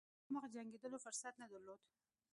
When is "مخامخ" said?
0.33-0.51